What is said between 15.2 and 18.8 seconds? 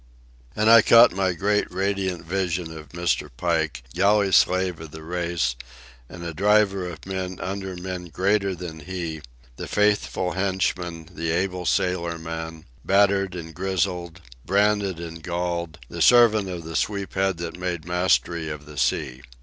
galled, the servant of the sweep head that made mastery of the